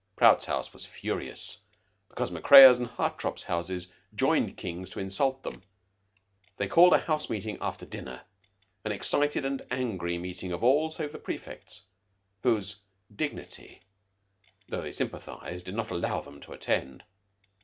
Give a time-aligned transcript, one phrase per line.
[0.15, 1.59] Prout's house was furious
[2.09, 5.61] because Macrea's and Hartopp's houses joined King's to insult them.
[6.57, 8.23] They called a house meeting after dinner
[8.83, 11.83] an excited and angry meeting of all save the prefects,
[12.41, 12.79] whose
[13.15, 13.83] dignity,
[14.67, 17.03] though they sympathized, did not allow them to attend.